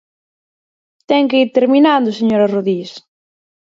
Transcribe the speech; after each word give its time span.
Ten 1.09 1.23
que 1.29 1.39
ir 1.43 1.49
terminando, 1.57 2.17
señora 2.19 2.51
Rodís. 2.53 2.91